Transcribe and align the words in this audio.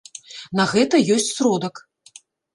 На 0.59 0.65
гэта 0.71 1.01
ёсць 1.17 1.29
сродак. 1.37 1.75